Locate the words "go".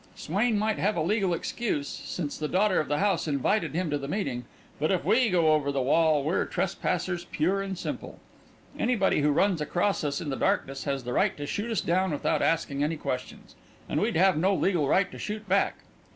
5.29-5.53